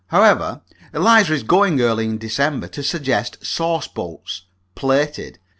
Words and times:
However, 0.07 0.61
Eliza 0.95 1.31
is 1.35 1.43
going 1.43 1.79
early 1.79 2.05
in 2.05 2.17
December 2.17 2.67
to 2.69 2.81
suggest 2.81 3.45
sauce 3.45 3.87
boats 3.87 4.45
(plated). 4.73 5.37